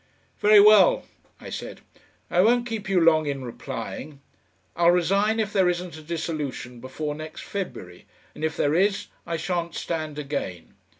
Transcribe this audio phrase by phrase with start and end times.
[0.39, 1.05] "Very well,"
[1.39, 1.81] I said,
[2.31, 4.19] "I won't keep you long in replying.
[4.75, 9.37] I'll resign if there isn't a dissolution before next February, and if there is I
[9.37, 10.73] shan't stand again.